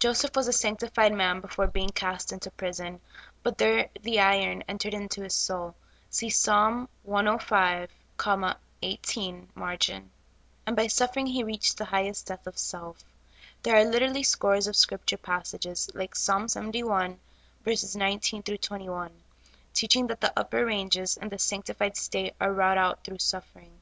[0.00, 3.00] Joseph was a sanctified man before being cast into prison;
[3.44, 5.76] but there the iron entered into his soul
[6.10, 6.48] (see Ps.
[6.48, 7.88] 105,
[8.82, 10.10] 18 margin),
[10.66, 13.04] and by suffering he reached the highest death of self.
[13.62, 16.52] There are literally scores of Scripture passages, hke Ps.
[16.52, 17.20] 71:
[17.94, 19.10] 19 21,
[19.72, 23.80] teaching that the upper ranges in the sanctified state are wrought out through suffering.